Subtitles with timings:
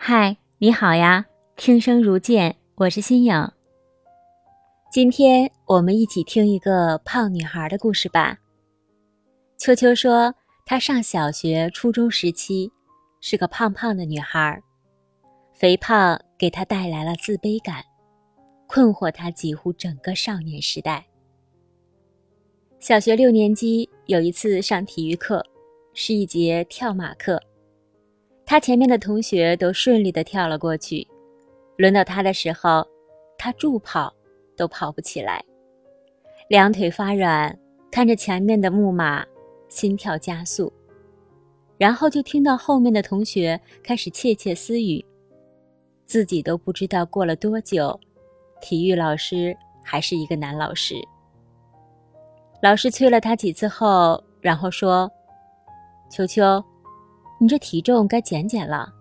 [0.00, 1.26] 嗨，你好呀！
[1.56, 3.50] 听声如见，我是新颖。
[4.92, 8.38] 今天我们一起听一个胖女孩的故事吧。
[9.58, 10.32] 秋秋说，
[10.64, 12.72] 她上小学、初中时期
[13.20, 14.62] 是个胖胖的女孩，
[15.52, 17.84] 肥胖给她带来了自卑感，
[18.68, 21.04] 困惑她几乎整个少年时代。
[22.78, 25.44] 小学六年级有一次上体育课，
[25.92, 27.42] 是一节跳马课。
[28.50, 31.06] 他前面的同学都顺利的跳了过去，
[31.76, 32.82] 轮到他的时候，
[33.36, 34.10] 他助跑
[34.56, 35.44] 都跑不起来，
[36.48, 37.54] 两腿发软，
[37.90, 39.22] 看着前面的木马，
[39.68, 40.72] 心跳加速。
[41.76, 45.04] 然后就听到后面的同学开始窃窃私语，
[46.06, 48.00] 自己都不知道过了多久，
[48.62, 49.54] 体育老师
[49.84, 50.94] 还是一个男老师。
[52.62, 55.12] 老师催了他几次后，然后说
[56.10, 56.64] ：“秋秋。”
[57.40, 58.92] 你这体重该减减了，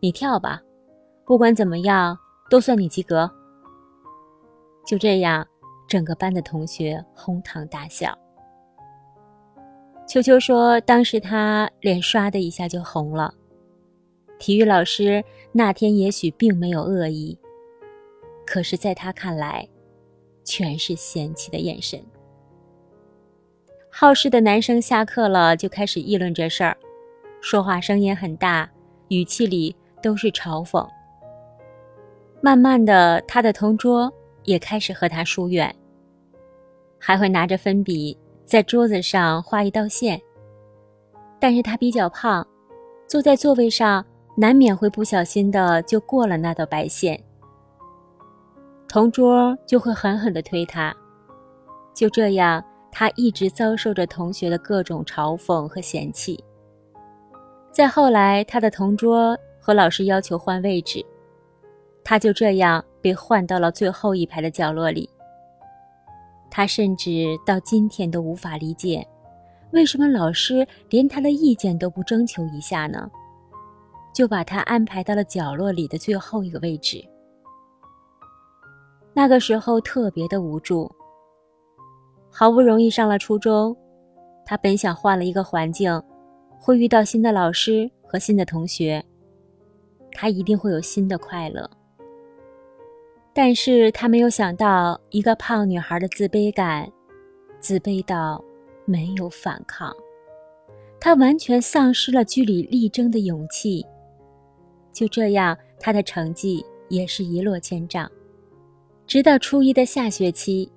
[0.00, 0.60] 你跳吧，
[1.24, 2.16] 不管怎么样
[2.50, 3.30] 都算你及格。
[4.86, 5.46] 就这样，
[5.88, 8.16] 整个班的同学哄堂大笑。
[10.06, 13.32] 秋秋说，当时他脸唰的一下就红了。
[14.38, 17.38] 体育老师那天也许并没有恶意，
[18.46, 19.68] 可是在他看来，
[20.44, 22.02] 全是嫌弃的眼神。
[23.90, 26.76] 好事的男生下课了就开始议论这事儿。
[27.40, 28.68] 说话声音很大，
[29.08, 30.86] 语气里都是嘲讽。
[32.40, 34.12] 慢慢的，他的同桌
[34.44, 35.74] 也开始和他疏远，
[36.98, 40.20] 还会拿着粉笔在桌子上画一道线。
[41.40, 42.46] 但是他比较胖，
[43.06, 44.04] 坐在座位上
[44.36, 47.22] 难免会不小心的就过了那道白线，
[48.88, 50.94] 同桌就会狠狠的推他。
[51.94, 56.44] 就这样，他一直遭受着同学的各种嘲讽和嫌弃。
[57.78, 61.00] 再后来，他的同桌和老师要求换位置，
[62.02, 65.08] 他就这样被换到了最后一排的角落里。
[66.50, 69.06] 他甚至到今天都无法理解，
[69.70, 73.08] 为什么老师连他的意见都不征求一下呢？
[74.12, 77.00] 就把他安排到了角落里的最后一个位置。
[79.12, 80.90] 那个时候特别的无助。
[82.28, 83.76] 好不容易上了初中，
[84.44, 86.02] 他本想换了一个环境。
[86.58, 89.04] 会遇到新的老师和新的同学，
[90.12, 91.68] 他一定会有新的快乐。
[93.32, 96.90] 但是他没有想到，一个胖女孩的自卑感，
[97.60, 98.44] 自卑到
[98.84, 99.94] 没有反抗，
[100.98, 103.86] 她完全丧失了据理力争的勇气。
[104.92, 108.10] 就这样，她的成绩也是一落千丈。
[109.06, 110.70] 直到初一的下学期，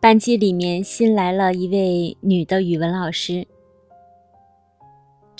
[0.00, 3.46] 班级里面新来了一位女的语文老师。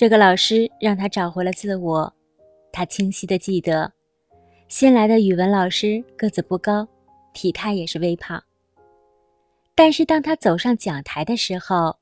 [0.01, 2.11] 这个老师让他找回了自我，
[2.73, 3.93] 他清晰的记得，
[4.67, 6.89] 新来的语文老师个子不高，
[7.35, 8.43] 体态也是微胖。
[9.75, 11.99] 但是当他走上讲台的时候，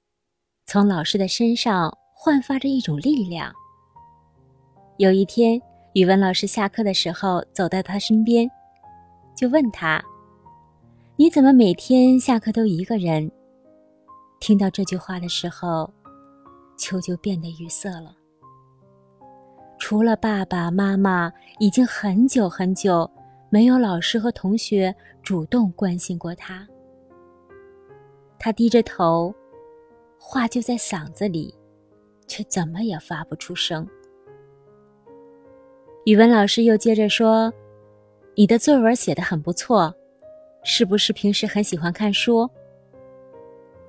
[0.65, 3.53] 从老师的身上焕发着一种力量。
[4.99, 5.61] 有一天，
[5.95, 8.49] 语文老师下课的时候走到他身边，
[9.35, 10.01] 就问他
[11.19, 13.29] ：“你怎么每天下课都一个人？”
[14.39, 15.93] 听到这句话的时候。
[16.79, 18.17] 秋就变得语塞了。
[19.79, 23.09] 除了爸爸妈妈，已经很久很久
[23.51, 26.67] 没有老师和同学主动关心过他。
[28.39, 29.35] 他低着头，
[30.19, 31.55] 话就在嗓子里，
[32.27, 33.87] 却怎么也发不出声。
[36.05, 37.53] 语文老师又接着说
[38.35, 39.95] ：“你的作文写得很不错，
[40.65, 42.49] 是不是平时很喜欢看书？”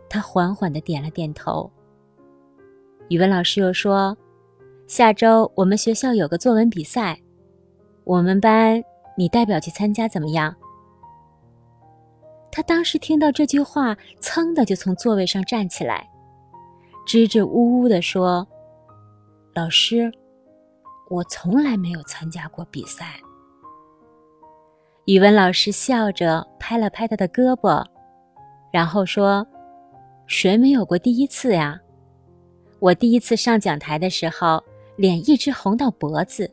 [0.09, 1.71] 他缓缓的点了点头。
[3.09, 4.15] 语文老师又说
[4.85, 7.19] ：“下周我们学校有个作文比赛，
[8.03, 8.83] 我们班
[9.17, 10.55] 你代表去参加怎么样？”
[12.51, 16.07] 他当时听到这句话，噌的就从座位上站起来，
[17.03, 18.47] 支支吾吾的说
[19.55, 20.11] ：“老师，
[21.09, 23.19] 我从来没有参加过比赛。”
[25.05, 27.83] 语文老师笑着拍了拍他的胳膊，
[28.71, 29.47] 然后说
[30.27, 31.79] ：“谁没有过第一次呀？”
[32.79, 34.63] 我第一次上讲台的时候，
[34.95, 36.49] 脸一直红到脖子，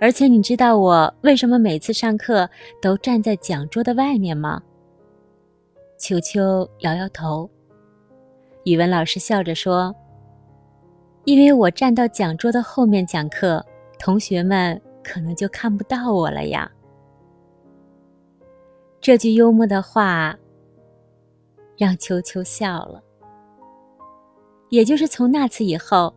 [0.00, 2.48] 而且你知道我为什么每次上课
[2.80, 4.62] 都站在讲桌的外面吗？
[5.98, 7.48] 秋秋摇摇头。
[8.64, 9.94] 语文老师笑着说
[11.24, 13.64] ：“因为我站到讲桌的后面讲课，
[13.98, 16.70] 同学们可能就看不到我了呀。”
[19.00, 20.36] 这句幽默的话
[21.76, 23.02] 让秋秋笑了。
[24.70, 26.12] 也就是从那次以后，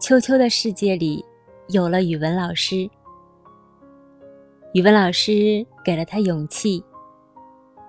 [0.00, 1.24] 秋秋的世界里
[1.68, 2.88] 有了语文老师
[4.72, 6.82] 语文老师给了他勇气，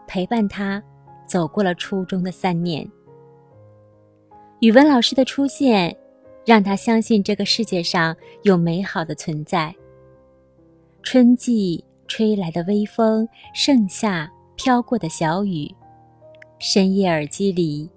[0.08, 0.82] 陪伴他
[1.28, 2.90] 走过了初中的三年。
[4.62, 5.96] 语文老师的出现，
[6.46, 9.76] 让他相信这个世界上有美好的存在。
[11.04, 15.70] 春季吹来的微风，盛夏飘过的小雨，
[16.60, 17.90] 深夜耳机里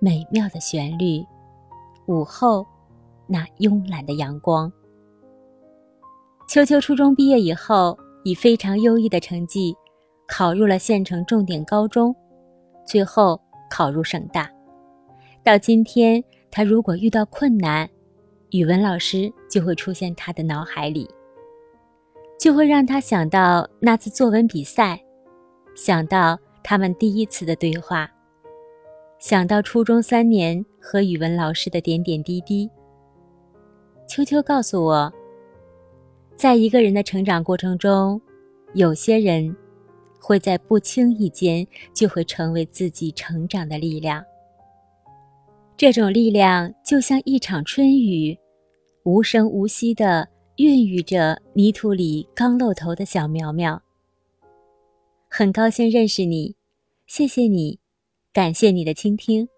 [0.00, 1.24] 美妙的旋律，
[2.06, 2.64] 午后
[3.26, 4.72] 那慵懒的阳光。
[6.48, 9.76] 秋秋初中毕业以后，以非常优异的成绩
[10.28, 12.14] 考入了县城重点高中，
[12.86, 14.48] 最后考入省大。
[15.42, 17.88] 到今天，他如果遇到困难，
[18.50, 21.08] 语文老师就会出现他的脑海里，
[22.38, 25.02] 就会让他想到那次作文比赛，
[25.74, 28.10] 想到他们第一次的对话，
[29.18, 32.70] 想到初中三年和语文老师的点点滴滴。
[34.08, 35.12] 秋秋告诉我。
[36.36, 38.20] 在一个人的成长过程中，
[38.72, 39.56] 有些人
[40.20, 44.24] 会在不经意间就会成为自己成长的力量。
[45.76, 48.38] 这种力量就像一场春雨，
[49.02, 50.28] 无声无息的
[50.58, 53.82] 孕育着泥土里刚露头的小苗苗。
[55.28, 56.54] 很高兴认识你，
[57.08, 57.80] 谢谢你，
[58.38, 59.48] 感谢你的倾听。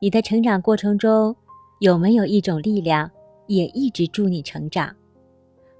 [0.00, 1.34] 你的成长过程中，
[1.80, 3.10] 有没有一种力量
[3.48, 4.94] 也一直助你成长？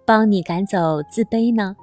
[0.05, 1.77] 帮你赶走自卑呢？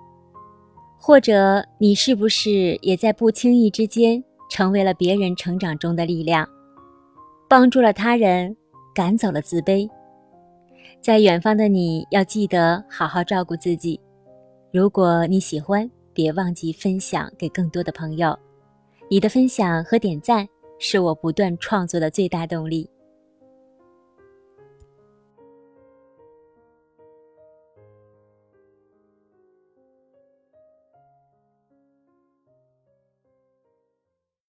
[1.00, 4.22] 或者你是不是也在不经意之间
[4.52, 6.46] 成为了别人成长中的力量，
[7.48, 8.58] 帮助了他人，
[8.94, 9.90] 赶走了自卑？
[11.00, 13.98] 在远方的你要记得好好照顾自己。
[14.74, 18.38] 如果你喜欢，别忘记分享给更多的朋友。
[19.08, 20.48] 你的分享和点赞
[20.80, 22.90] 是我不断创作的最大动力。